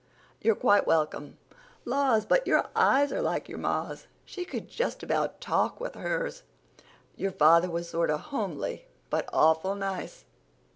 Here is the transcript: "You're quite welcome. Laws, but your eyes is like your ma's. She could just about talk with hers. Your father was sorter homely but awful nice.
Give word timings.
"You're 0.41 0.55
quite 0.55 0.87
welcome. 0.87 1.37
Laws, 1.85 2.25
but 2.25 2.47
your 2.47 2.69
eyes 2.75 3.11
is 3.11 3.21
like 3.21 3.47
your 3.47 3.59
ma's. 3.59 4.07
She 4.25 4.45
could 4.45 4.67
just 4.67 5.03
about 5.03 5.39
talk 5.39 5.79
with 5.79 5.93
hers. 5.93 6.41
Your 7.15 7.29
father 7.31 7.69
was 7.69 7.89
sorter 7.89 8.17
homely 8.17 8.87
but 9.11 9.29
awful 9.31 9.75
nice. 9.75 10.25